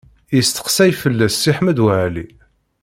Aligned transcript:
Yesteqsay 0.35 0.91
fell-as 1.01 1.35
Si 1.41 1.51
Ḥmed 1.57 1.77
Waɛli. 1.85 2.25